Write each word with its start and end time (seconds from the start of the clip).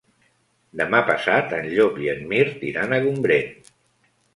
Demà 0.81 1.01
passat 1.11 1.55
en 1.59 1.69
Llop 1.75 2.03
i 2.07 2.11
en 2.17 2.27
Mirt 2.35 2.67
iran 2.75 2.97
a 3.01 3.05
Gombrèn. 3.09 3.59